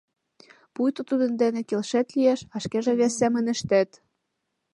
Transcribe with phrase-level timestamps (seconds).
[0.73, 3.89] —Пуйто тудын дене келшет лиеш, а шкеже вес семын ыштет.